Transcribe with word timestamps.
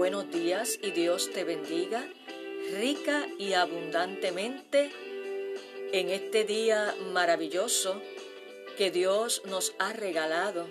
buenos 0.00 0.30
días 0.30 0.78
y 0.82 0.92
Dios 0.92 1.28
te 1.30 1.44
bendiga 1.44 2.02
rica 2.78 3.28
y 3.38 3.52
abundantemente 3.52 4.90
en 5.92 6.08
este 6.08 6.44
día 6.44 6.96
maravilloso 7.12 8.00
que 8.78 8.90
Dios 8.90 9.42
nos 9.44 9.74
ha 9.78 9.92
regalado 9.92 10.66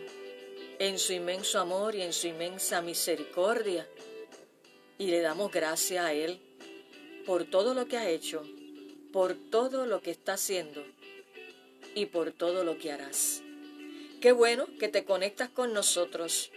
en 0.79 0.97
su 0.97 1.13
inmenso 1.13 1.59
amor 1.59 1.93
y 1.93 2.01
en 2.01 2.11
su 2.11 2.25
inmensa 2.25 2.81
misericordia. 2.81 3.87
Y 4.97 5.11
le 5.11 5.21
damos 5.21 5.51
gracias 5.51 6.03
a 6.05 6.11
Él 6.11 6.39
por 7.27 7.43
todo 7.45 7.75
lo 7.75 7.87
que 7.87 7.97
ha 7.97 8.09
hecho, 8.09 8.41
por 9.13 9.35
todo 9.35 9.85
lo 9.85 10.01
que 10.01 10.09
está 10.09 10.33
haciendo 10.33 10.83
y 11.93 12.07
por 12.07 12.31
todo 12.31 12.63
lo 12.63 12.79
que 12.79 12.91
harás. 12.91 13.43
Qué 14.21 14.31
bueno 14.31 14.65
que 14.79 14.87
te 14.87 15.05
conectas 15.05 15.49
con 15.49 15.71
nosotros 15.71 16.49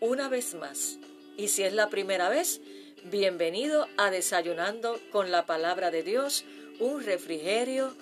una 0.00 0.28
vez 0.28 0.52
más. 0.52 0.98
Y 1.36 1.48
si 1.48 1.64
es 1.64 1.74
la 1.74 1.90
primera 1.90 2.30
vez, 2.30 2.62
bienvenido 3.04 3.86
a 3.98 4.10
Desayunando 4.10 4.98
con 5.12 5.30
la 5.30 5.44
Palabra 5.44 5.90
de 5.90 6.02
Dios, 6.02 6.46
un 6.78 7.04
refrigerio 7.04 7.94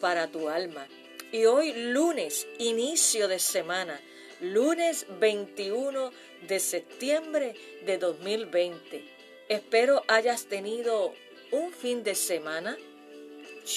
para 0.00 0.28
tu 0.28 0.48
alma. 0.48 0.86
Y 1.30 1.44
hoy 1.44 1.74
lunes, 1.74 2.46
inicio 2.58 3.28
de 3.28 3.40
semana, 3.40 4.00
lunes 4.40 5.04
21 5.20 6.10
de 6.48 6.60
septiembre 6.60 7.54
de 7.84 7.98
2020. 7.98 9.04
Espero 9.50 10.02
hayas 10.08 10.46
tenido 10.46 11.12
un 11.52 11.72
fin 11.72 12.02
de 12.02 12.14
semana 12.14 12.78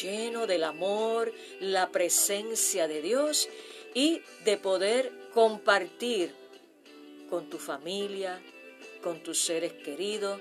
lleno 0.01 0.47
del 0.47 0.63
amor, 0.63 1.33
la 1.59 1.89
presencia 1.91 2.87
de 2.87 3.01
Dios 3.01 3.49
y 3.93 4.21
de 4.45 4.55
poder 4.55 5.11
compartir 5.33 6.33
con 7.29 7.49
tu 7.49 7.57
familia, 7.57 8.41
con 9.01 9.21
tus 9.21 9.39
seres 9.39 9.73
queridos, 9.73 10.39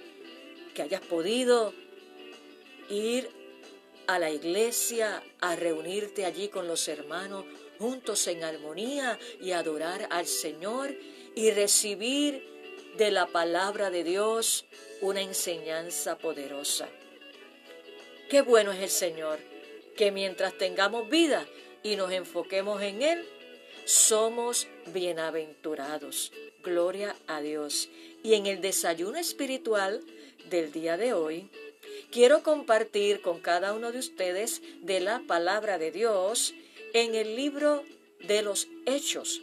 que 0.74 0.82
hayas 0.82 1.00
podido 1.00 1.72
ir 2.88 3.28
a 4.06 4.18
la 4.18 4.30
iglesia 4.30 5.22
a 5.40 5.56
reunirte 5.56 6.24
allí 6.24 6.48
con 6.48 6.66
los 6.66 6.88
hermanos 6.88 7.44
juntos 7.78 8.26
en 8.26 8.44
armonía 8.44 9.18
y 9.40 9.52
adorar 9.52 10.06
al 10.10 10.26
Señor 10.26 10.94
y 11.34 11.50
recibir 11.50 12.44
de 12.96 13.10
la 13.10 13.26
palabra 13.26 13.90
de 13.90 14.04
Dios 14.04 14.66
una 15.00 15.22
enseñanza 15.22 16.18
poderosa. 16.18 16.88
Qué 18.28 18.42
bueno 18.42 18.72
es 18.72 18.80
el 18.80 18.90
Señor, 18.90 19.38
que 19.96 20.10
mientras 20.10 20.56
tengamos 20.58 21.08
vida 21.08 21.46
y 21.82 21.96
nos 21.96 22.12
enfoquemos 22.12 22.82
en 22.82 23.02
Él, 23.02 23.24
somos 23.86 24.68
bienaventurados. 24.92 26.32
Gloria 26.62 27.16
a 27.26 27.40
Dios. 27.40 27.88
Y 28.22 28.34
en 28.34 28.46
el 28.46 28.60
desayuno 28.60 29.18
espiritual 29.18 30.02
del 30.50 30.72
día 30.72 30.96
de 30.96 31.14
hoy, 31.14 31.48
quiero 32.10 32.42
compartir 32.42 33.22
con 33.22 33.40
cada 33.40 33.72
uno 33.72 33.92
de 33.92 33.98
ustedes 33.98 34.62
de 34.82 35.00
la 35.00 35.20
palabra 35.20 35.78
de 35.78 35.90
Dios 35.90 36.54
en 36.92 37.14
el 37.14 37.36
libro 37.36 37.84
de 38.20 38.42
los 38.42 38.68
Hechos. 38.84 39.40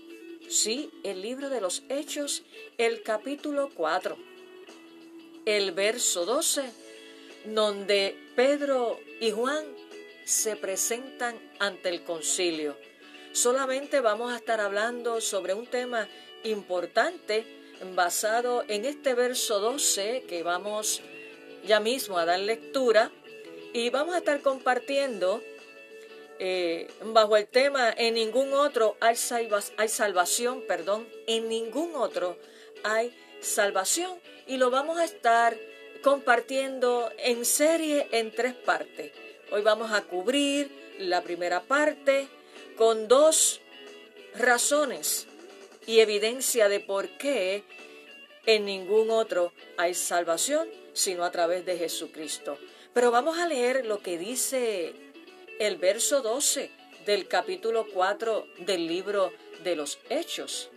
Sí, 0.47 0.91
el 1.03 1.21
libro 1.21 1.49
de 1.49 1.59
los 1.59 1.83
Hechos, 1.89 2.43
el 2.77 3.01
capítulo 3.03 3.69
4, 3.73 4.17
el 5.45 5.71
verso 5.71 6.25
12, 6.25 6.63
donde 7.45 8.15
Pedro 8.35 8.99
y 9.19 9.31
Juan 9.31 9.65
se 10.23 10.55
presentan 10.55 11.39
ante 11.59 11.89
el 11.89 12.03
concilio. 12.03 12.77
Solamente 13.31 14.01
vamos 14.01 14.31
a 14.31 14.37
estar 14.37 14.61
hablando 14.61 15.19
sobre 15.21 15.53
un 15.53 15.67
tema 15.67 16.07
importante 16.43 17.56
basado 17.95 18.63
en 18.67 18.85
este 18.85 19.13
verso 19.13 19.59
12 19.59 20.23
que 20.27 20.43
vamos 20.43 21.01
ya 21.65 21.79
mismo 21.79 22.17
a 22.17 22.25
dar 22.25 22.39
lectura 22.39 23.11
y 23.73 23.89
vamos 23.89 24.15
a 24.15 24.19
estar 24.19 24.41
compartiendo 24.41 25.41
eh, 26.39 26.87
bajo 27.03 27.35
el 27.37 27.47
tema 27.47 27.93
en 27.95 28.13
ningún 28.13 28.53
otro 28.53 28.95
hay, 28.99 29.15
hay 29.77 29.89
salvación, 29.89 30.63
perdón, 30.67 31.07
en 31.25 31.49
ningún 31.49 31.95
otro 31.95 32.37
hay 32.83 33.15
salvación 33.41 34.19
y 34.45 34.57
lo 34.57 34.69
vamos 34.69 34.97
a 34.97 35.05
estar 35.05 35.57
compartiendo 36.01 37.11
en 37.17 37.43
serie 37.43 38.07
en 38.11 38.31
tres 38.31 38.53
partes. 38.53 39.11
Hoy 39.51 39.61
vamos 39.61 39.91
a 39.91 40.03
cubrir 40.03 40.69
la 40.99 41.21
primera 41.21 41.61
parte 41.61 42.27
con 42.75 43.07
dos 43.07 43.61
razones 44.35 45.26
y 45.87 46.01
evidencia 46.01 46.69
de 46.69 46.79
por 46.79 47.09
qué 47.17 47.63
en 48.45 48.65
ningún 48.65 49.09
otro 49.09 49.51
hay 49.77 49.95
salvación 49.95 50.69
sino 50.93 51.23
a 51.23 51.31
través 51.31 51.65
de 51.65 51.77
Jesucristo. 51.77 52.57
Pero 52.93 53.11
vamos 53.11 53.37
a 53.37 53.47
leer 53.47 53.85
lo 53.85 53.99
que 53.99 54.17
dice 54.17 54.93
el 55.59 55.77
verso 55.77 56.21
12 56.21 56.71
del 57.05 57.27
capítulo 57.27 57.85
4 57.93 58.47
del 58.59 58.87
libro 58.87 59.31
de 59.63 59.75
los 59.75 59.99
Hechos. 60.09 60.69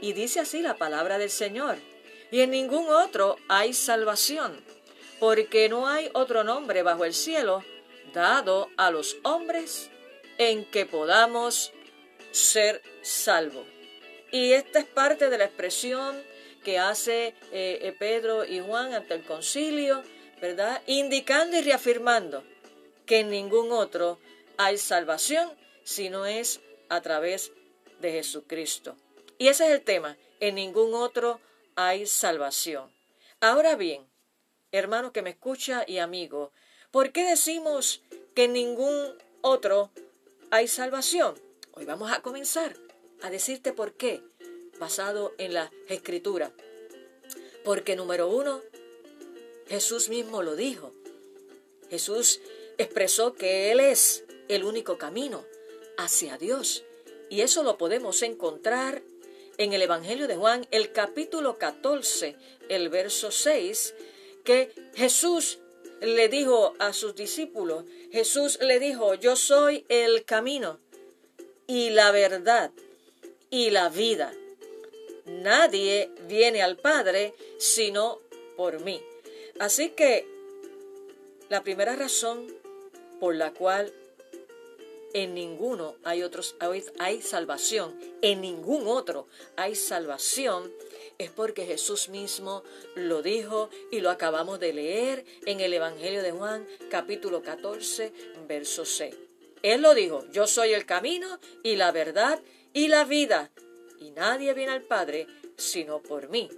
Y 0.00 0.12
dice 0.12 0.40
así 0.40 0.62
la 0.62 0.76
palabra 0.76 1.18
del 1.18 1.30
Señor. 1.30 1.76
Y 2.30 2.40
en 2.40 2.50
ningún 2.50 2.88
otro 2.88 3.36
hay 3.48 3.72
salvación, 3.72 4.60
porque 5.18 5.68
no 5.68 5.88
hay 5.88 6.08
otro 6.12 6.44
nombre 6.44 6.82
bajo 6.82 7.04
el 7.04 7.14
cielo 7.14 7.64
dado 8.12 8.70
a 8.76 8.90
los 8.90 9.16
hombres 9.24 9.90
en 10.38 10.64
que 10.64 10.86
podamos 10.86 11.72
ser 12.30 12.82
salvos. 13.02 13.75
Y 14.30 14.52
esta 14.52 14.80
es 14.80 14.86
parte 14.86 15.30
de 15.30 15.38
la 15.38 15.44
expresión 15.44 16.20
que 16.64 16.78
hace 16.78 17.28
eh, 17.52 17.78
eh, 17.82 17.94
Pedro 17.96 18.44
y 18.44 18.60
Juan 18.60 18.92
ante 18.92 19.14
el 19.14 19.24
concilio, 19.24 20.02
¿verdad? 20.40 20.82
Indicando 20.86 21.56
y 21.56 21.62
reafirmando 21.62 22.42
que 23.04 23.20
en 23.20 23.30
ningún 23.30 23.70
otro 23.70 24.18
hay 24.56 24.78
salvación 24.78 25.50
si 25.84 26.10
no 26.10 26.26
es 26.26 26.60
a 26.88 27.00
través 27.02 27.52
de 28.00 28.10
Jesucristo. 28.12 28.96
Y 29.38 29.48
ese 29.48 29.66
es 29.66 29.70
el 29.70 29.82
tema, 29.82 30.16
en 30.40 30.56
ningún 30.56 30.94
otro 30.94 31.40
hay 31.76 32.06
salvación. 32.06 32.90
Ahora 33.40 33.76
bien, 33.76 34.04
hermano 34.72 35.12
que 35.12 35.22
me 35.22 35.30
escucha 35.30 35.84
y 35.86 35.98
amigo, 35.98 36.52
¿por 36.90 37.12
qué 37.12 37.24
decimos 37.24 38.02
que 38.34 38.44
en 38.44 38.54
ningún 38.54 39.16
otro 39.42 39.90
hay 40.50 40.66
salvación? 40.66 41.40
Hoy 41.74 41.84
vamos 41.84 42.10
a 42.10 42.22
comenzar 42.22 42.85
a 43.22 43.30
decirte 43.30 43.72
por 43.72 43.94
qué, 43.94 44.22
basado 44.78 45.34
en 45.38 45.54
la 45.54 45.72
escritura. 45.88 46.52
Porque 47.64 47.96
número 47.96 48.28
uno, 48.28 48.62
Jesús 49.68 50.08
mismo 50.08 50.42
lo 50.42 50.56
dijo. 50.56 50.92
Jesús 51.90 52.40
expresó 52.78 53.34
que 53.34 53.72
Él 53.72 53.80
es 53.80 54.24
el 54.48 54.64
único 54.64 54.98
camino 54.98 55.44
hacia 55.96 56.38
Dios. 56.38 56.84
Y 57.30 57.40
eso 57.40 57.62
lo 57.62 57.76
podemos 57.78 58.22
encontrar 58.22 59.02
en 59.58 59.72
el 59.72 59.82
Evangelio 59.82 60.28
de 60.28 60.36
Juan, 60.36 60.66
el 60.70 60.92
capítulo 60.92 61.58
14, 61.58 62.36
el 62.68 62.88
verso 62.88 63.30
6, 63.30 63.94
que 64.44 64.70
Jesús 64.94 65.58
le 66.00 66.28
dijo 66.28 66.74
a 66.78 66.92
sus 66.92 67.14
discípulos, 67.14 67.84
Jesús 68.12 68.58
le 68.60 68.78
dijo, 68.78 69.14
yo 69.14 69.34
soy 69.34 69.84
el 69.88 70.24
camino 70.24 70.78
y 71.66 71.90
la 71.90 72.12
verdad 72.12 72.70
y 73.50 73.70
la 73.70 73.88
vida. 73.88 74.32
Nadie 75.26 76.10
viene 76.28 76.62
al 76.62 76.76
Padre 76.76 77.34
sino 77.58 78.20
por 78.56 78.80
mí. 78.80 79.02
Así 79.58 79.90
que 79.90 80.26
la 81.48 81.62
primera 81.62 81.96
razón 81.96 82.46
por 83.20 83.34
la 83.34 83.52
cual 83.52 83.92
en 85.14 85.34
ninguno 85.34 85.96
hay 86.04 86.22
otros 86.22 86.56
hay 86.98 87.22
salvación, 87.22 87.98
en 88.20 88.40
ningún 88.40 88.86
otro 88.86 89.26
hay 89.56 89.74
salvación 89.74 90.70
es 91.18 91.30
porque 91.30 91.64
Jesús 91.64 92.10
mismo 92.10 92.62
lo 92.94 93.22
dijo 93.22 93.70
y 93.90 94.00
lo 94.00 94.10
acabamos 94.10 94.60
de 94.60 94.74
leer 94.74 95.24
en 95.46 95.60
el 95.60 95.72
Evangelio 95.72 96.22
de 96.22 96.32
Juan 96.32 96.66
capítulo 96.90 97.42
14 97.42 98.12
verso 98.46 98.84
6. 98.84 99.14
Él 99.62 99.80
lo 99.80 99.94
dijo, 99.94 100.24
yo 100.30 100.46
soy 100.46 100.74
el 100.74 100.84
camino 100.84 101.38
y 101.62 101.76
la 101.76 101.90
verdad 101.92 102.40
y 102.76 102.88
la 102.88 103.04
vida, 103.04 103.50
y 104.00 104.10
nadie 104.10 104.52
viene 104.52 104.72
al 104.72 104.82
Padre 104.82 105.26
sino 105.56 106.02
por 106.02 106.28
mí. 106.28 106.50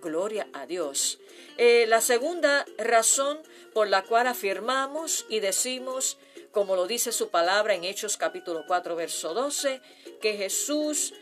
Gloria 0.00 0.48
a 0.52 0.66
Dios. 0.66 1.20
Eh, 1.58 1.86
la 1.86 2.00
segunda 2.00 2.66
razón 2.76 3.38
por 3.72 3.86
la 3.86 4.02
cual 4.02 4.26
afirmamos 4.26 5.24
y 5.28 5.38
decimos, 5.38 6.18
como 6.50 6.74
lo 6.74 6.88
dice 6.88 7.12
su 7.12 7.28
palabra 7.28 7.76
en 7.76 7.84
Hechos 7.84 8.16
capítulo 8.16 8.64
4, 8.66 8.96
verso 8.96 9.32
12, 9.32 9.80
que 10.20 10.36
Jesús 10.36 11.14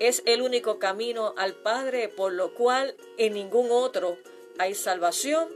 es 0.00 0.22
el 0.26 0.42
único 0.42 0.78
camino 0.78 1.32
al 1.38 1.54
Padre, 1.54 2.10
por 2.10 2.34
lo 2.34 2.52
cual 2.52 2.94
en 3.16 3.32
ningún 3.32 3.70
otro 3.70 4.18
hay 4.58 4.74
salvación, 4.74 5.48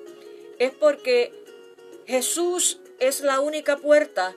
es 0.58 0.72
porque 0.72 1.34
Jesús 2.06 2.78
es 2.98 3.20
la 3.20 3.40
única 3.40 3.76
puerta 3.76 4.34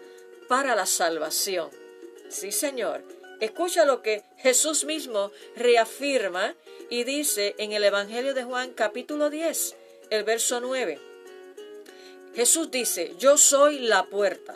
para 0.50 0.76
la 0.76 0.86
salvación. 0.86 1.70
Sí, 2.28 2.52
Señor. 2.52 3.16
Escucha 3.40 3.86
lo 3.86 4.02
que 4.02 4.24
Jesús 4.38 4.84
mismo 4.86 5.32
reafirma 5.56 6.56
y 6.90 7.04
dice 7.04 7.54
en 7.60 7.72
el 7.72 7.84
Evangelio 7.84 8.34
de 8.34 8.44
Juan 8.44 8.72
capítulo 8.74 9.30
10, 9.30 9.76
el 10.10 10.24
verso 10.24 10.60
9. 10.60 11.00
Jesús 12.34 12.72
dice, 12.72 13.14
yo 13.20 13.38
soy 13.38 13.80
la 13.80 14.06
puerta. 14.06 14.56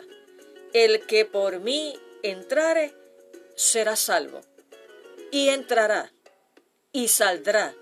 El 0.72 1.06
que 1.06 1.24
por 1.24 1.60
mí 1.60 1.94
entrare 2.22 2.94
será 3.54 3.96
salvo. 3.96 4.40
Y 5.30 5.48
entrará 5.48 6.12
y 6.92 7.08
saldrá 7.08 7.74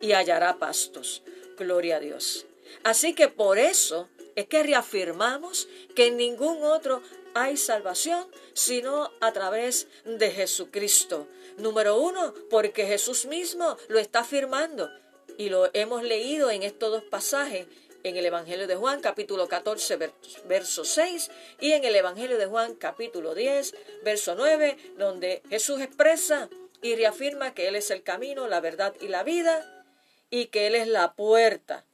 y 0.00 0.12
hallará 0.12 0.58
pastos. 0.58 1.22
Gloria 1.56 1.96
a 1.96 2.00
Dios. 2.00 2.46
Así 2.82 3.14
que 3.14 3.28
por 3.28 3.58
eso 3.58 4.08
es 4.34 4.46
que 4.46 4.62
reafirmamos 4.62 5.68
que 5.94 6.10
ningún 6.10 6.62
otro 6.64 7.02
hay 7.34 7.56
salvación 7.56 8.26
sino 8.52 9.10
a 9.20 9.32
través 9.32 9.88
de 10.04 10.30
Jesucristo. 10.30 11.26
Número 11.58 11.98
uno, 11.98 12.34
porque 12.50 12.86
Jesús 12.86 13.26
mismo 13.26 13.76
lo 13.88 13.98
está 13.98 14.20
afirmando 14.20 14.90
y 15.36 15.48
lo 15.48 15.70
hemos 15.74 16.02
leído 16.02 16.50
en 16.50 16.62
estos 16.62 16.90
dos 16.90 17.04
pasajes 17.04 17.66
en 18.04 18.16
el 18.16 18.26
Evangelio 18.26 18.66
de 18.66 18.76
Juan 18.76 19.00
capítulo 19.00 19.48
14 19.48 19.98
verso 20.46 20.84
6 20.84 21.30
y 21.60 21.72
en 21.72 21.84
el 21.84 21.96
Evangelio 21.96 22.38
de 22.38 22.46
Juan 22.46 22.74
capítulo 22.74 23.34
10 23.34 23.74
verso 24.04 24.34
9 24.36 24.76
donde 24.98 25.42
Jesús 25.48 25.80
expresa 25.80 26.48
y 26.82 26.96
reafirma 26.96 27.54
que 27.54 27.66
Él 27.66 27.76
es 27.76 27.90
el 27.90 28.02
camino, 28.02 28.46
la 28.46 28.60
verdad 28.60 28.94
y 29.00 29.08
la 29.08 29.22
vida 29.22 29.86
y 30.28 30.46
que 30.46 30.66
Él 30.66 30.74
es 30.74 30.86
la 30.86 31.14
puerta 31.14 31.84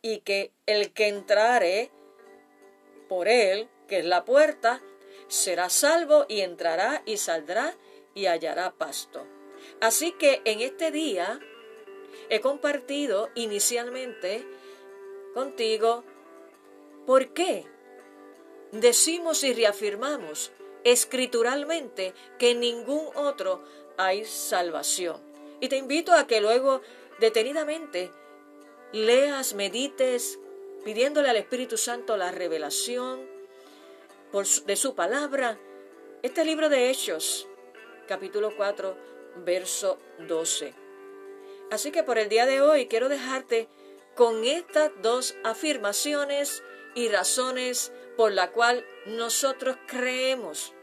y 0.00 0.20
que 0.20 0.52
el 0.66 0.92
que 0.92 1.08
entrare 1.08 1.90
por 3.08 3.28
Él, 3.28 3.68
que 3.88 3.98
es 3.98 4.04
la 4.04 4.24
puerta, 4.24 4.80
será 5.28 5.70
salvo 5.70 6.26
y 6.28 6.40
entrará 6.40 7.02
y 7.06 7.16
saldrá 7.16 7.74
y 8.14 8.26
hallará 8.26 8.72
pasto. 8.72 9.26
Así 9.80 10.12
que 10.12 10.42
en 10.44 10.60
este 10.60 10.90
día 10.90 11.40
he 12.30 12.40
compartido 12.40 13.30
inicialmente 13.34 14.46
contigo 15.34 16.04
por 17.06 17.32
qué 17.32 17.66
decimos 18.72 19.44
y 19.44 19.54
reafirmamos 19.54 20.52
escrituralmente 20.84 22.14
que 22.38 22.50
en 22.50 22.60
ningún 22.60 23.06
otro 23.14 23.62
hay 23.96 24.24
salvación. 24.24 25.20
Y 25.60 25.68
te 25.68 25.76
invito 25.76 26.12
a 26.12 26.26
que 26.26 26.40
luego 26.40 26.82
detenidamente 27.18 28.10
leas, 28.92 29.54
medites, 29.54 30.38
pidiéndole 30.84 31.28
al 31.28 31.36
Espíritu 31.36 31.76
Santo 31.76 32.16
la 32.16 32.30
revelación 32.30 33.37
de 34.30 34.76
su 34.76 34.94
palabra. 34.94 35.58
Este 36.22 36.44
libro 36.44 36.68
de 36.68 36.90
Hechos, 36.90 37.48
capítulo 38.06 38.54
4, 38.54 38.94
verso 39.36 39.98
12. 40.18 40.74
Así 41.70 41.90
que 41.90 42.02
por 42.02 42.18
el 42.18 42.28
día 42.28 42.44
de 42.44 42.60
hoy 42.60 42.88
quiero 42.88 43.08
dejarte 43.08 43.68
con 44.14 44.44
estas 44.44 44.90
dos 45.00 45.34
afirmaciones 45.44 46.62
y 46.94 47.08
razones 47.08 47.90
por 48.18 48.32
la 48.32 48.50
cual 48.50 48.84
nosotros 49.06 49.78
creemos 49.86 50.74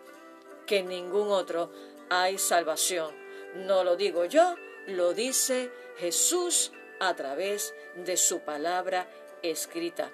que 0.65 0.77
en 0.79 0.87
ningún 0.87 1.29
otro 1.29 1.71
hay 2.09 2.39
salvación. 2.39 3.13
No 3.53 3.83
lo 3.83 3.95
digo 3.95 4.25
yo, 4.25 4.55
lo 4.87 5.13
dice 5.13 5.71
Jesús 5.97 6.71
a 6.99 7.15
través 7.15 7.75
de 7.95 8.17
su 8.17 8.39
palabra 8.39 9.07
escrita. 9.43 10.11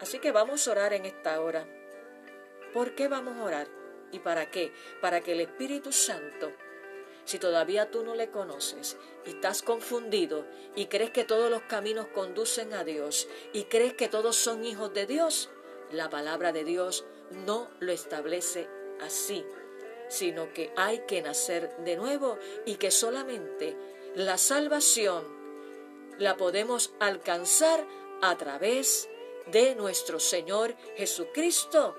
Así 0.00 0.18
que 0.18 0.32
vamos 0.32 0.66
a 0.66 0.72
orar 0.72 0.92
en 0.92 1.06
esta 1.06 1.40
hora. 1.40 1.64
¿Por 2.72 2.94
qué 2.94 3.08
vamos 3.08 3.36
a 3.36 3.44
orar? 3.44 3.68
¿Y 4.12 4.18
para 4.18 4.50
qué? 4.50 4.72
Para 5.00 5.20
que 5.20 5.32
el 5.32 5.40
Espíritu 5.40 5.92
Santo, 5.92 6.52
si 7.24 7.38
todavía 7.38 7.90
tú 7.90 8.02
no 8.02 8.14
le 8.14 8.30
conoces 8.30 8.96
y 9.26 9.30
estás 9.30 9.62
confundido 9.62 10.46
y 10.74 10.86
crees 10.86 11.10
que 11.10 11.24
todos 11.24 11.50
los 11.50 11.62
caminos 11.62 12.08
conducen 12.08 12.74
a 12.74 12.84
Dios 12.84 13.28
y 13.52 13.64
crees 13.64 13.94
que 13.94 14.08
todos 14.08 14.36
son 14.36 14.64
hijos 14.64 14.92
de 14.92 15.06
Dios, 15.06 15.50
la 15.90 16.10
palabra 16.10 16.52
de 16.52 16.64
Dios 16.64 17.04
no 17.46 17.70
lo 17.80 17.92
establece 17.92 18.68
así, 19.00 19.44
sino 20.08 20.52
que 20.52 20.72
hay 20.76 21.00
que 21.06 21.22
nacer 21.22 21.76
de 21.78 21.96
nuevo 21.96 22.38
y 22.66 22.76
que 22.76 22.90
solamente 22.90 23.76
la 24.14 24.38
salvación 24.38 25.24
la 26.18 26.36
podemos 26.36 26.92
alcanzar 27.00 27.86
a 28.20 28.36
través 28.36 29.08
de 29.50 29.74
nuestro 29.74 30.20
Señor 30.20 30.74
Jesucristo, 30.96 31.96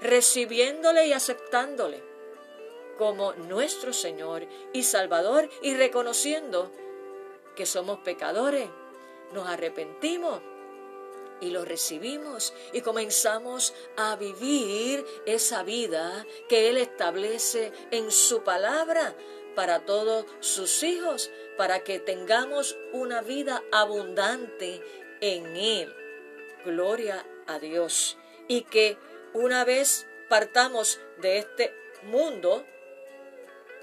recibiéndole 0.00 1.06
y 1.06 1.12
aceptándole 1.12 2.02
como 2.98 3.34
nuestro 3.34 3.92
Señor 3.92 4.46
y 4.72 4.82
Salvador 4.82 5.48
y 5.62 5.74
reconociendo 5.74 6.70
que 7.54 7.66
somos 7.66 7.98
pecadores, 8.00 8.68
nos 9.32 9.46
arrepentimos 9.48 10.40
y 11.40 11.50
lo 11.50 11.64
recibimos 11.64 12.54
y 12.72 12.80
comenzamos 12.80 13.74
a 13.96 14.16
vivir 14.16 15.04
esa 15.26 15.62
vida 15.62 16.26
que 16.48 16.70
Él 16.70 16.78
establece 16.78 17.72
en 17.90 18.10
su 18.10 18.42
palabra 18.42 19.14
para 19.54 19.84
todos 19.84 20.26
sus 20.40 20.82
hijos, 20.82 21.30
para 21.56 21.82
que 21.82 21.98
tengamos 21.98 22.76
una 22.92 23.22
vida 23.22 23.62
abundante 23.72 24.82
en 25.20 25.56
Él. 25.56 25.92
Gloria 26.64 27.26
a 27.46 27.58
Dios. 27.58 28.18
Y 28.48 28.62
que 28.62 28.98
una 29.32 29.64
vez 29.64 30.06
partamos 30.28 31.00
de 31.18 31.38
este 31.38 31.74
mundo, 32.02 32.64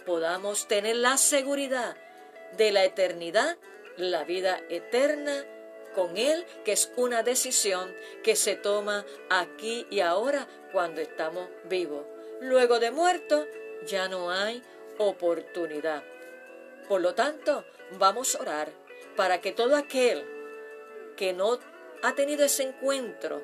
podamos 0.05 0.67
tener 0.67 0.97
la 0.97 1.17
seguridad 1.17 1.95
de 2.57 2.71
la 2.71 2.83
eternidad, 2.83 3.57
la 3.97 4.23
vida 4.23 4.61
eterna 4.69 5.45
con 5.93 6.17
Él, 6.17 6.45
que 6.65 6.73
es 6.73 6.91
una 6.95 7.23
decisión 7.23 7.95
que 8.23 8.35
se 8.35 8.55
toma 8.55 9.05
aquí 9.29 9.85
y 9.89 9.99
ahora 9.99 10.47
cuando 10.71 11.01
estamos 11.01 11.47
vivos. 11.65 12.05
Luego 12.41 12.79
de 12.79 12.91
muerto, 12.91 13.47
ya 13.85 14.07
no 14.07 14.31
hay 14.31 14.61
oportunidad. 14.97 16.03
Por 16.87 17.01
lo 17.01 17.13
tanto, 17.13 17.63
vamos 17.91 18.35
a 18.35 18.41
orar 18.41 18.69
para 19.15 19.39
que 19.41 19.51
todo 19.51 19.75
aquel 19.75 20.25
que 21.15 21.33
no 21.33 21.59
ha 22.01 22.15
tenido 22.15 22.43
ese 22.43 22.63
encuentro, 22.63 23.41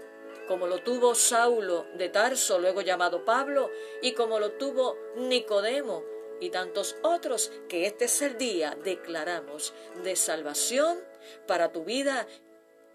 como 0.50 0.66
lo 0.66 0.82
tuvo 0.82 1.14
Saulo 1.14 1.86
de 1.94 2.10
Tarso, 2.10 2.58
luego 2.58 2.82
llamado 2.82 3.24
Pablo, 3.24 3.70
y 4.02 4.14
como 4.14 4.40
lo 4.40 4.54
tuvo 4.54 4.98
Nicodemo 5.16 6.04
y 6.42 6.50
tantos 6.50 6.96
otros, 7.04 7.52
que 7.70 7.86
este 7.86 8.06
es 8.06 8.20
el 8.24 8.36
día, 8.40 8.76
declaramos, 8.84 9.76
de 10.04 10.16
salvación 10.16 10.98
para 11.46 11.72
tu 11.72 11.84
vida, 11.84 12.26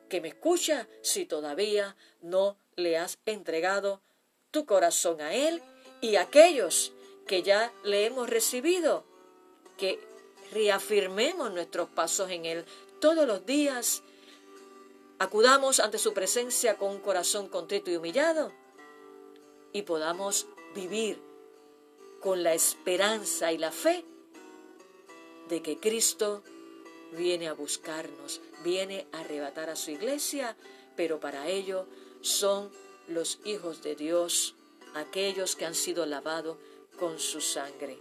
que 0.09 0.21
me 0.21 0.27
escucha 0.27 0.89
si 1.01 1.27
todavía 1.27 1.95
no 2.23 2.59
le 2.75 2.99
has 2.99 3.19
entregado 3.25 4.03
tu 4.51 4.67
corazón 4.67 5.21
a 5.21 5.33
Él 5.33 5.63
y 6.01 6.17
aquellos 6.17 6.93
que 7.25 7.45
ya 7.45 7.73
le 7.85 8.05
hemos 8.05 8.29
recibido, 8.29 9.05
que 9.79 10.01
reafirmemos 10.51 11.53
nuestros 11.53 11.89
pasos 11.89 12.33
en 12.33 12.47
Él 12.47 12.65
todos 13.01 13.29
los 13.29 13.47
días, 13.47 14.03
acudamos 15.19 15.81
ante 15.81 15.99
su 15.99 16.13
presencia 16.13 16.77
con 16.77 16.91
un 16.91 17.01
corazón 17.01 17.49
contrito 17.49 17.91
y 17.91 17.97
humillado 17.97 18.53
y 19.73 19.83
podamos 19.83 20.47
vivir 20.75 21.21
con 22.21 22.43
la 22.43 22.55
esperanza 22.55 23.53
y 23.53 23.59
la 23.59 23.71
fe 23.71 24.05
de 25.49 25.63
que 25.63 25.79
Cristo 25.79 26.43
viene 27.13 27.49
a 27.49 27.53
buscarnos, 27.53 28.41
viene 28.63 29.07
a 29.13 29.21
arrebatar 29.21 29.71
a 29.71 29.77
su 29.77 29.91
iglesia, 29.91 30.57
pero 30.97 31.21
para 31.21 31.49
ello 31.49 31.87
son 32.23 32.71
los 33.09 33.41
hijos 33.45 33.83
de 33.83 33.95
Dios, 33.95 34.55
aquellos 34.95 35.55
que 35.55 35.67
han 35.67 35.75
sido 35.75 36.07
lavados 36.07 36.57
con 36.99 37.19
su 37.19 37.41
sangre. 37.41 37.99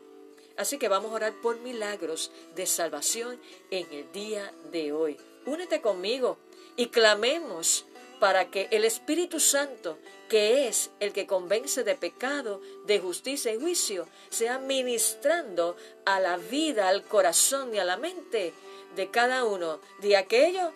Así 0.56 0.78
que 0.78 0.88
vamos 0.88 1.12
a 1.12 1.16
orar 1.16 1.34
por 1.42 1.60
milagros 1.60 2.32
de 2.56 2.66
salvación 2.66 3.40
en 3.72 3.88
el 3.92 4.12
día 4.12 4.54
de 4.72 4.94
hoy. 4.94 5.18
Únete 5.46 5.82
conmigo 5.82 6.38
y 6.76 6.88
clamemos 6.88 7.86
para 8.20 8.50
que 8.50 8.68
el 8.72 8.86
Espíritu 8.86 9.40
Santo, 9.40 9.98
que 10.30 10.68
es 10.68 10.92
el 11.00 11.12
que 11.12 11.28
convence 11.28 11.84
de 11.84 11.96
pecado, 11.96 12.62
de 12.86 13.00
justicia 13.00 13.54
y 13.54 13.60
juicio, 13.60 14.08
sea 14.30 14.60
ministrando 14.60 15.76
a 16.06 16.20
la 16.20 16.38
vida, 16.38 16.88
al 16.88 17.04
corazón 17.04 17.76
y 17.76 17.80
a 17.80 17.84
la 17.84 17.98
mente 17.98 18.54
de 18.96 19.10
cada 19.10 19.44
uno 19.44 19.80
de 20.00 20.16
aquellos 20.16 20.72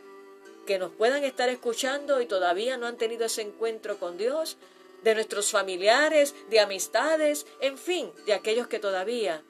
que 0.66 0.78
nos 0.78 0.92
puedan 0.92 1.24
estar 1.24 1.48
escuchando 1.48 2.22
y 2.22 2.26
todavía 2.26 2.78
no 2.78 2.86
han 2.86 2.98
tenido 2.98 3.26
ese 3.26 3.42
encuentro 3.42 3.98
con 3.98 4.18
Dios, 4.18 4.58
de 5.04 5.16
nuestros 5.16 5.52
familiares, 5.52 6.36
de 6.50 6.60
amistades, 6.60 7.46
en 7.62 7.78
fin, 7.78 8.12
de 8.26 8.34
aquellos 8.34 8.68
que 8.68 8.80
todavía 8.80 9.42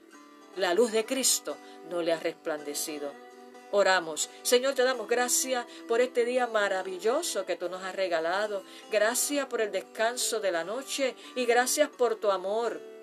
la 0.56 0.74
luz 0.74 0.92
de 0.92 1.06
Cristo 1.06 1.58
no 1.90 2.02
le 2.02 2.14
ha 2.14 2.20
resplandecido. 2.20 3.12
Oramos. 3.72 4.30
Señor, 4.44 4.74
te 4.76 4.84
damos 4.84 5.08
gracias 5.08 5.66
por 5.88 6.02
este 6.02 6.26
día 6.26 6.48
maravilloso 6.48 7.46
que 7.46 7.56
tú 7.56 7.70
nos 7.70 7.84
has 7.84 7.96
regalado. 7.96 8.64
Gracias 8.92 9.46
por 9.48 9.62
el 9.62 9.72
descanso 9.72 10.40
de 10.40 10.52
la 10.52 10.64
noche 10.64 11.16
y 11.36 11.46
gracias 11.46 11.90
por 11.90 12.16
tu 12.16 12.32
amor 12.32 12.97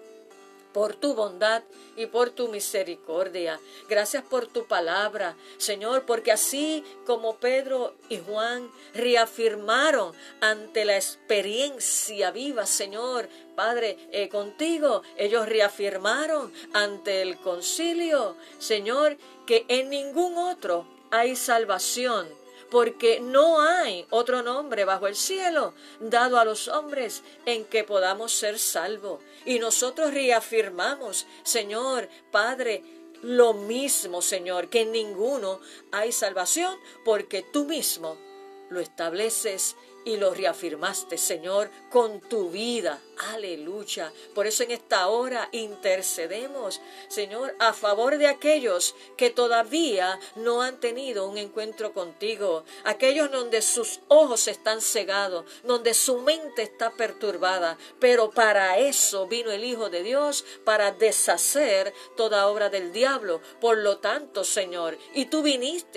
por 0.75 0.97
tu 0.97 1.14
bondad 1.14 1.62
y 1.97 2.07
por 2.07 2.31
tu 2.31 2.49
misericordia. 2.49 3.59
Gracias 3.88 4.25
por 4.25 4.47
tu 4.49 4.66
palabra, 4.66 5.37
Señor, 5.57 6.04
porque 6.04 6.33
así 6.33 6.85
como 7.07 7.37
Pedro 7.37 7.95
y 8.11 8.19
Juan 8.19 8.69
reafirmaron 8.93 10.12
ante 10.40 10.85
la 10.85 10.97
experiencia 10.97 12.33
viva, 12.33 12.66
Señor, 12.66 13.28
Padre, 13.54 13.97
eh, 14.11 14.28
contigo, 14.28 15.02
ellos 15.16 15.49
reafirmaron 15.49 16.52
ante 16.73 17.23
el 17.23 17.38
concilio, 17.38 18.37
Señor, 18.59 19.16
que 19.47 19.64
en 19.69 19.90
ningún 19.90 20.37
otro 20.37 20.87
hay 21.12 21.37
salvación 21.37 22.26
porque 22.71 23.21
no 23.21 23.61
hay 23.61 24.06
otro 24.11 24.42
nombre 24.42 24.85
bajo 24.85 25.06
el 25.06 25.16
cielo 25.16 25.75
dado 26.00 26.38
a 26.38 26.44
los 26.44 26.68
hombres 26.68 27.23
en 27.47 27.64
que 27.64 27.85
podamos 27.85 28.33
ser 28.33 28.59
salvos. 28.59 29.21
Y 29.44 29.59
nosotros 29.59 30.12
reafirmamos, 30.12 31.26
Señor, 31.42 32.09
Padre, 32.30 32.83
lo 33.23 33.54
mismo, 33.54 34.21
Señor, 34.21 34.68
que 34.68 34.83
en 34.83 34.92
ninguno 34.92 35.61
hay 35.92 36.12
salvación, 36.12 36.78
porque 37.04 37.42
tú 37.42 37.64
mismo 37.64 38.18
lo 38.68 38.80
estableces 38.80 39.76
y 40.04 40.16
lo 40.16 40.35
reafirmaste, 40.35 41.16
Señor, 41.16 41.71
con 41.90 42.21
tu 42.21 42.50
vida. 42.50 43.00
Aleluya. 43.33 44.12
Por 44.35 44.47
eso 44.47 44.62
en 44.62 44.73
esta 44.73 45.09
hora 45.09 45.49
intercedemos, 45.52 46.80
Señor, 47.09 47.54
a 47.59 47.73
favor 47.73 48.18
de 48.18 48.26
aquellos 48.26 48.94
que 49.16 49.30
todavía 49.30 50.18
no 50.35 50.62
han 50.62 50.78
tenido 50.80 51.28
un 51.28 51.38
encuentro 51.38 51.92
contigo, 51.92 52.64
aquellos 52.85 53.30
donde 53.30 53.62
sus 53.62 54.00
ojos 54.09 54.49
están 54.49 54.80
cegados, 54.80 55.44
donde 55.62 55.94
su 55.94 56.18
mente 56.18 56.62
está 56.62 56.90
perturbada, 56.90 57.78
pero 58.00 58.30
para 58.30 58.78
eso 58.78 59.26
vino 59.26 59.50
el 59.50 59.64
Hijo 59.64 59.90
de 59.90 60.02
Dios, 60.02 60.44
para 60.64 60.92
deshacer 60.92 61.92
toda 62.16 62.49
obra 62.49 62.68
del 62.68 62.92
diablo. 62.92 63.40
Por 63.61 63.78
lo 63.78 63.99
tanto, 63.99 64.44
Señor, 64.44 64.99
y 65.14 65.26
tú 65.26 65.42
viniste 65.42 65.94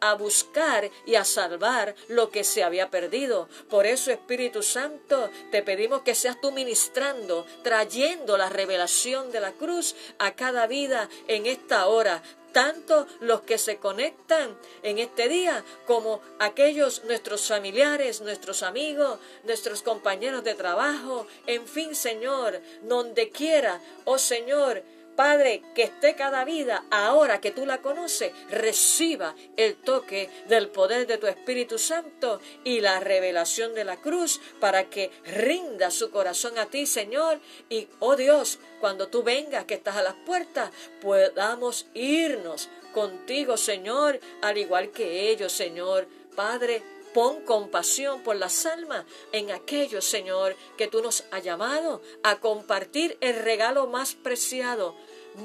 a 0.00 0.14
buscar 0.14 0.90
y 1.06 1.14
a 1.14 1.24
salvar 1.24 1.94
lo 2.08 2.30
que 2.30 2.44
se 2.44 2.62
había 2.62 2.90
perdido. 2.90 3.48
Por 3.68 3.86
eso, 3.86 4.10
Espíritu 4.10 4.62
Santo, 4.62 5.30
te 5.50 5.62
pedimos 5.62 6.02
que 6.02 6.14
seas 6.14 6.40
tú 6.40 6.52
ministrando, 6.58 7.46
trayendo 7.62 8.36
la 8.36 8.48
revelación 8.48 9.30
de 9.30 9.38
la 9.38 9.52
cruz 9.52 9.94
a 10.18 10.34
cada 10.34 10.66
vida 10.66 11.08
en 11.28 11.46
esta 11.46 11.86
hora. 11.86 12.20
Tanto 12.52 13.06
los 13.20 13.42
que 13.42 13.58
se 13.58 13.76
conectan 13.76 14.58
en 14.82 14.98
este 14.98 15.28
día 15.28 15.62
como 15.86 16.20
aquellos 16.40 17.04
nuestros 17.04 17.46
familiares, 17.46 18.22
nuestros 18.22 18.64
amigos, 18.64 19.20
nuestros 19.44 19.82
compañeros 19.82 20.42
de 20.42 20.54
trabajo, 20.54 21.28
en 21.46 21.68
fin, 21.68 21.94
Señor, 21.94 22.60
donde 22.82 23.30
quiera, 23.30 23.80
oh 24.04 24.18
Señor, 24.18 24.82
Padre, 25.18 25.64
que 25.74 25.82
esté 25.82 26.14
cada 26.14 26.44
vida, 26.44 26.84
ahora 26.92 27.40
que 27.40 27.50
tú 27.50 27.66
la 27.66 27.82
conoces, 27.82 28.32
reciba 28.50 29.34
el 29.56 29.74
toque 29.74 30.30
del 30.46 30.68
poder 30.68 31.08
de 31.08 31.18
tu 31.18 31.26
Espíritu 31.26 31.76
Santo 31.76 32.40
y 32.62 32.80
la 32.80 33.00
revelación 33.00 33.74
de 33.74 33.84
la 33.84 33.96
cruz 33.96 34.40
para 34.60 34.88
que 34.88 35.10
rinda 35.24 35.90
su 35.90 36.12
corazón 36.12 36.56
a 36.56 36.66
ti, 36.66 36.86
Señor. 36.86 37.40
Y, 37.68 37.88
oh 37.98 38.14
Dios, 38.14 38.60
cuando 38.80 39.08
tú 39.08 39.24
vengas, 39.24 39.64
que 39.64 39.74
estás 39.74 39.96
a 39.96 40.04
las 40.04 40.14
puertas, 40.14 40.70
podamos 41.00 41.88
irnos 41.94 42.68
contigo, 42.94 43.56
Señor, 43.56 44.20
al 44.40 44.56
igual 44.56 44.92
que 44.92 45.30
ellos, 45.30 45.50
Señor. 45.50 46.06
Padre, 46.36 46.80
Pon 47.18 47.40
compasión 47.40 48.22
por 48.22 48.36
las 48.36 48.64
almas 48.64 49.04
en 49.32 49.50
aquellos, 49.50 50.04
Señor, 50.04 50.54
que 50.76 50.86
tú 50.86 51.02
nos 51.02 51.24
has 51.32 51.42
llamado 51.42 52.00
a 52.22 52.38
compartir 52.38 53.18
el 53.20 53.34
regalo 53.34 53.88
más 53.88 54.14
preciado, 54.14 54.94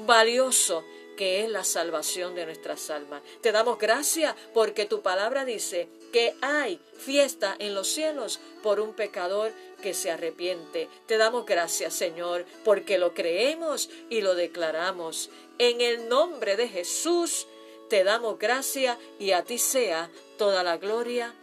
valioso 0.06 0.84
que 1.16 1.42
es 1.42 1.50
la 1.50 1.64
salvación 1.64 2.36
de 2.36 2.46
nuestras 2.46 2.90
almas. 2.90 3.22
Te 3.40 3.50
damos 3.50 3.76
gracias 3.76 4.36
porque 4.54 4.84
tu 4.84 5.02
palabra 5.02 5.44
dice 5.44 5.88
que 6.12 6.36
hay 6.42 6.78
fiesta 6.96 7.56
en 7.58 7.74
los 7.74 7.88
cielos 7.88 8.38
por 8.62 8.78
un 8.78 8.92
pecador 8.92 9.50
que 9.82 9.94
se 9.94 10.12
arrepiente. 10.12 10.88
Te 11.08 11.16
damos 11.16 11.44
gracias, 11.44 11.92
Señor, 11.92 12.44
porque 12.64 12.98
lo 12.98 13.14
creemos 13.14 13.90
y 14.10 14.20
lo 14.20 14.36
declaramos. 14.36 15.28
En 15.58 15.80
el 15.80 16.08
nombre 16.08 16.54
de 16.56 16.68
Jesús 16.68 17.48
te 17.90 18.04
damos 18.04 18.38
gracias 18.38 18.96
y 19.18 19.32
a 19.32 19.42
ti 19.42 19.58
sea 19.58 20.08
toda 20.38 20.62
la 20.62 20.76
gloria. 20.76 21.34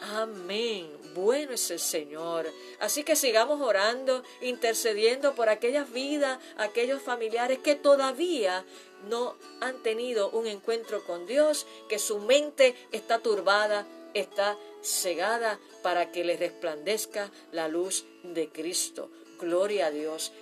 Amén 0.00 1.00
bueno 1.14 1.52
es 1.52 1.70
el 1.70 1.78
Señor. 1.78 2.46
Así 2.78 3.04
que 3.04 3.16
sigamos 3.16 3.60
orando, 3.60 4.22
intercediendo 4.40 5.34
por 5.34 5.48
aquellas 5.48 5.92
vidas, 5.92 6.38
aquellos 6.56 7.02
familiares 7.02 7.58
que 7.58 7.74
todavía 7.74 8.64
no 9.08 9.36
han 9.60 9.82
tenido 9.82 10.30
un 10.30 10.46
encuentro 10.46 11.04
con 11.04 11.26
Dios, 11.26 11.66
que 11.88 11.98
su 11.98 12.18
mente 12.18 12.74
está 12.92 13.18
turbada, 13.18 13.86
está 14.14 14.56
cegada 14.82 15.58
para 15.82 16.10
que 16.10 16.24
les 16.24 16.38
resplandezca 16.38 17.30
la 17.52 17.68
luz 17.68 18.04
de 18.22 18.48
Cristo. 18.50 19.10
Gloria 19.38 19.86
a 19.86 19.90
Dios. 19.90 20.32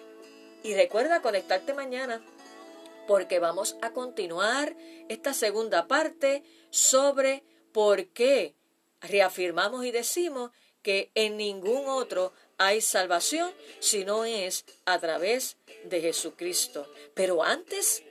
Y 0.62 0.74
recuerda 0.74 1.22
conectarte 1.22 1.72
mañana 1.72 2.20
porque 3.06 3.38
vamos 3.38 3.76
a 3.80 3.92
continuar 3.92 4.76
esta 5.08 5.32
segunda 5.32 5.86
parte 5.86 6.42
sobre 6.70 7.42
por 7.72 8.08
qué 8.08 8.57
reafirmamos 9.00 9.84
y 9.84 9.90
decimos 9.90 10.50
que 10.82 11.10
en 11.14 11.36
ningún 11.36 11.86
otro 11.88 12.32
hay 12.56 12.80
salvación 12.80 13.52
si 13.80 14.04
no 14.04 14.24
es 14.24 14.64
a 14.84 14.98
través 14.98 15.56
de 15.84 16.00
Jesucristo. 16.00 16.90
Pero 17.14 17.42
antes 17.42 18.02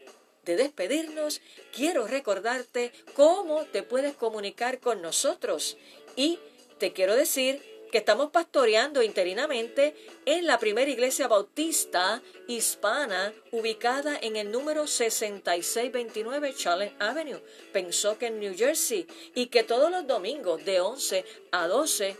de 0.45 0.55
despedirnos, 0.55 1.41
quiero 1.73 2.07
recordarte 2.07 2.91
cómo 3.13 3.65
te 3.65 3.83
puedes 3.83 4.15
comunicar 4.15 4.79
con 4.79 5.01
nosotros. 5.01 5.77
Y 6.15 6.39
te 6.77 6.93
quiero 6.93 7.15
decir 7.15 7.61
que 7.91 7.99
estamos 7.99 8.31
pastoreando 8.31 9.01
interinamente 9.01 9.95
en 10.25 10.45
la 10.45 10.59
primera 10.59 10.89
iglesia 10.89 11.27
bautista 11.27 12.21
hispana 12.47 13.33
ubicada 13.51 14.17
en 14.21 14.35
el 14.35 14.51
número 14.51 14.87
6629 14.87 16.53
Challenge 16.53 16.95
Avenue, 16.99 17.41
en 17.73 18.39
New 18.39 18.55
Jersey, 18.57 19.07
y 19.35 19.47
que 19.47 19.63
todos 19.63 19.89
los 19.91 20.05
domingos 20.05 20.63
de 20.65 20.79
11 20.79 21.25
a 21.51 21.67
12, 21.67 22.15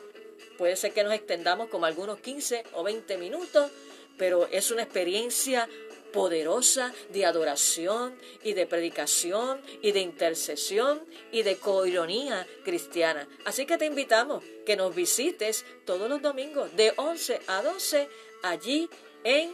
puede 0.57 0.75
ser 0.75 0.93
que 0.93 1.03
nos 1.03 1.13
extendamos 1.13 1.69
como 1.69 1.85
algunos 1.85 2.19
15 2.19 2.63
o 2.73 2.83
20 2.83 3.17
minutos, 3.17 3.71
pero 4.17 4.47
es 4.47 4.71
una 4.71 4.83
experiencia 4.83 5.69
poderosa 6.13 6.93
de 7.09 7.25
adoración 7.25 8.17
y 8.43 8.53
de 8.53 8.65
predicación 8.65 9.61
y 9.81 9.91
de 9.91 10.01
intercesión 10.01 11.05
y 11.31 11.43
de 11.43 11.57
coironía 11.57 12.47
cristiana. 12.63 13.27
Así 13.45 13.65
que 13.65 13.77
te 13.77 13.85
invitamos 13.85 14.43
que 14.65 14.75
nos 14.75 14.95
visites 14.95 15.65
todos 15.85 16.09
los 16.09 16.21
domingos 16.21 16.75
de 16.75 16.93
11 16.95 17.41
a 17.47 17.61
12 17.61 18.09
allí 18.43 18.89
en 19.23 19.53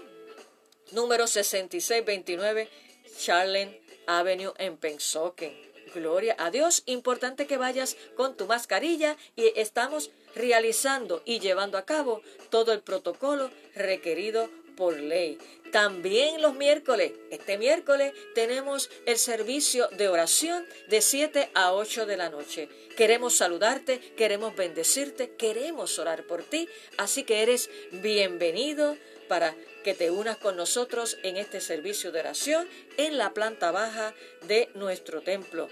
número 0.91 1.27
6629 1.27 2.69
Charlen 3.17 3.79
Avenue 4.07 4.53
en 4.57 4.77
Pensoken. 4.77 5.53
Gloria 5.93 6.35
a 6.39 6.49
Dios. 6.49 6.83
Importante 6.85 7.45
que 7.45 7.57
vayas 7.57 7.97
con 8.15 8.35
tu 8.35 8.47
mascarilla 8.47 9.15
y 9.35 9.51
estamos 9.55 10.09
realizando 10.35 11.21
y 11.25 11.39
llevando 11.39 11.77
a 11.77 11.85
cabo 11.85 12.21
todo 12.49 12.73
el 12.73 12.81
protocolo 12.81 13.51
requerido 13.75 14.49
por 14.75 14.99
ley. 14.99 15.37
También 15.71 16.41
los 16.41 16.53
miércoles, 16.53 17.13
este 17.31 17.57
miércoles 17.57 18.13
tenemos 18.35 18.89
el 19.05 19.17
servicio 19.17 19.87
de 19.97 20.07
oración 20.07 20.65
de 20.87 21.01
7 21.01 21.49
a 21.55 21.73
8 21.73 22.05
de 22.05 22.17
la 22.17 22.29
noche. 22.29 22.69
Queremos 22.95 23.37
saludarte, 23.37 23.99
queremos 24.15 24.55
bendecirte, 24.55 25.31
queremos 25.35 25.97
orar 25.97 26.25
por 26.25 26.43
ti, 26.43 26.69
así 26.97 27.23
que 27.23 27.41
eres 27.41 27.69
bienvenido 27.91 28.97
para 29.27 29.55
que 29.83 29.93
te 29.93 30.11
unas 30.11 30.37
con 30.37 30.55
nosotros 30.55 31.17
en 31.23 31.37
este 31.37 31.59
servicio 31.59 32.11
de 32.11 32.19
oración 32.19 32.67
en 32.97 33.17
la 33.17 33.33
planta 33.33 33.71
baja 33.71 34.13
de 34.47 34.69
nuestro 34.75 35.21
templo. 35.21 35.69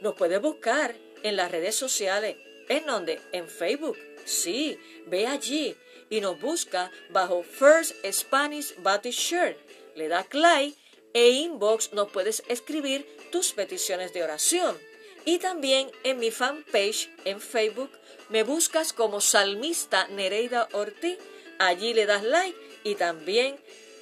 Nos 0.00 0.14
puedes 0.14 0.40
buscar 0.40 0.94
en 1.22 1.36
las 1.36 1.50
redes 1.50 1.74
sociales. 1.74 2.36
¿En 2.68 2.86
donde 2.86 3.20
En 3.32 3.48
Facebook. 3.48 3.96
Sí, 4.24 4.78
ve 5.06 5.26
allí 5.26 5.74
y 6.10 6.20
nos 6.20 6.40
busca 6.40 6.90
bajo 7.10 7.42
First 7.42 7.94
Spanish 8.12 8.74
Baptist 8.78 9.18
Church. 9.18 9.56
Le 9.94 10.08
da 10.08 10.26
like 10.32 10.76
e 11.14 11.30
inbox 11.30 11.92
nos 11.92 12.10
puedes 12.10 12.42
escribir 12.48 13.06
tus 13.30 13.52
peticiones 13.52 14.12
de 14.12 14.22
oración. 14.22 14.76
Y 15.24 15.38
también 15.38 15.90
en 16.04 16.18
mi 16.18 16.30
fanpage 16.30 17.10
en 17.24 17.40
Facebook 17.40 17.90
me 18.28 18.42
buscas 18.42 18.92
como 18.92 19.20
Salmista 19.20 20.06
Nereida 20.08 20.68
Ortiz. 20.72 21.18
Allí 21.58 21.94
le 21.94 22.06
das 22.06 22.22
like 22.22 22.56
y 22.84 22.94
también 22.94 23.56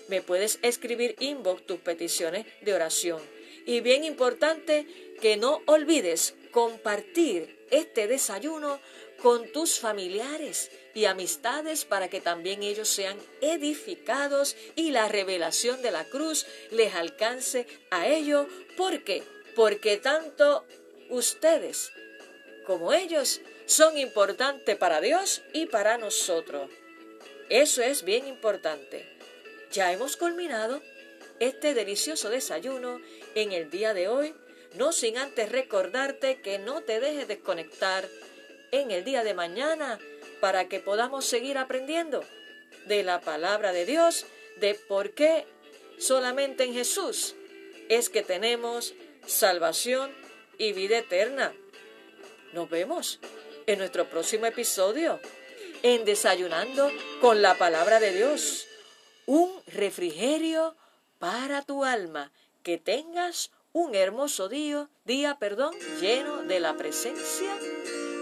me 0.09 0.21
puedes 0.21 0.59
escribir 0.63 1.17
inbox 1.21 1.67
tus 1.67 1.79
peticiones 1.79 2.47
de 2.61 2.75
oración. 2.75 3.21
Y 3.65 3.81
bien 3.81 4.05
importante 4.05 4.87
que 5.21 5.37
no 5.37 5.63
olvides 5.67 6.35
compartir 6.57 7.67
este 7.71 8.07
desayuno 8.07 8.81
con 9.21 9.53
tus 9.53 9.79
familiares 9.79 10.71
y 10.95 11.05
amistades 11.05 11.85
para 11.85 12.09
que 12.09 12.23
también 12.23 12.63
ellos 12.63 12.89
sean 12.89 13.19
edificados 13.43 14.57
y 14.75 14.91
la 14.91 15.07
revelación 15.07 15.83
de 15.83 15.91
la 15.91 16.07
cruz 16.07 16.47
les 16.71 16.95
alcance 16.95 17.67
a 17.91 18.07
ellos. 18.07 18.47
¿Por 18.75 19.05
qué? 19.05 19.23
Porque 19.55 19.99
tanto 19.99 20.65
ustedes 21.11 21.93
como 22.67 22.95
ellos 22.95 23.43
son 23.67 23.99
importantes 23.99 24.77
para 24.79 25.03
Dios 25.03 25.43
y 25.53 25.67
para 25.67 25.99
nosotros. 25.99 26.71
Eso 27.51 27.83
es 27.83 28.03
bien 28.03 28.27
importante. 28.27 29.07
Ya 29.73 29.93
hemos 29.93 30.17
culminado 30.17 30.81
este 31.39 31.75
delicioso 31.75 32.31
desayuno 32.31 32.99
en 33.35 33.53
el 33.53 33.69
día 33.69 33.93
de 33.93 34.09
hoy, 34.09 34.35
no 34.77 34.93
sin 34.93 35.19
antes 35.19 35.51
recordarte 35.51 36.41
que 36.41 36.59
no 36.59 36.83
te 36.83 37.01
dejes 37.01 37.29
desconectar 37.29 38.09
en 38.73 38.91
el 38.91 39.05
día 39.05 39.25
de 39.25 39.35
mañana 39.35 39.99
para 40.41 40.69
que 40.69 40.81
podamos 40.81 41.25
seguir 41.25 41.59
aprendiendo 41.59 42.25
de 42.87 43.03
la 43.03 43.21
palabra 43.21 43.73
de 43.73 43.87
Dios, 43.87 44.27
de 44.57 44.75
por 44.75 45.13
qué 45.13 45.47
solamente 45.99 46.65
en 46.65 46.75
Jesús 46.75 47.35
es 47.89 48.09
que 48.09 48.23
tenemos 48.23 48.95
salvación 49.27 50.15
y 50.59 50.73
vida 50.73 50.99
eterna. 50.99 51.55
Nos 52.53 52.69
vemos 52.71 53.21
en 53.67 53.79
nuestro 53.79 54.09
próximo 54.09 54.47
episodio 54.47 55.21
en 55.83 56.05
Desayunando 56.05 56.91
con 57.21 57.43
la 57.43 57.55
palabra 57.57 58.01
de 58.01 58.13
Dios. 58.13 58.67
Un 59.27 59.53
refrigerio 59.67 60.77
para 61.19 61.63
tu 61.63 61.85
alma. 61.85 62.33
Que 62.63 62.79
tengas 62.79 63.53
un 63.77 63.95
hermoso 63.95 64.49
día, 64.49 64.89
día, 65.05 65.37
perdón, 65.39 65.75
lleno 66.01 66.45
de 66.45 66.61
la 66.61 66.79
presencia 66.79 67.55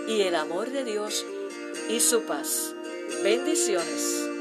y 0.08 0.22
el 0.22 0.34
amor 0.34 0.70
de 0.70 0.82
Dios 0.82 1.24
y 1.88 2.00
su 2.00 2.22
paz. 2.22 2.74
Bendiciones. 3.22 4.33